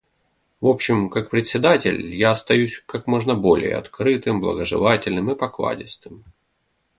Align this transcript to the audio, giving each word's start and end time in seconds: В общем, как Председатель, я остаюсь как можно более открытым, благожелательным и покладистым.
В 0.61 0.65
общем, 0.65 1.11
как 1.11 1.29
Председатель, 1.29 2.07
я 2.15 2.31
остаюсь 2.31 2.81
как 2.87 3.05
можно 3.05 3.35
более 3.35 3.75
открытым, 3.77 4.41
благожелательным 4.41 5.29
и 5.29 5.35
покладистым. 5.35 6.23